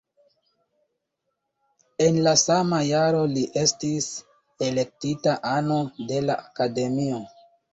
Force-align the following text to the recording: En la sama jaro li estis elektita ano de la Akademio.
En 2.05 2.17
la 2.27 2.33
sama 2.43 2.79
jaro 2.87 3.21
li 3.35 3.43
estis 3.67 4.09
elektita 4.69 5.37
ano 5.55 5.79
de 6.13 6.23
la 6.29 6.41
Akademio. 6.49 7.25